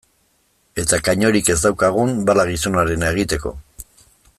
[0.83, 3.57] Eta kanoirik ez daukagun, bala gizonarena egiteko.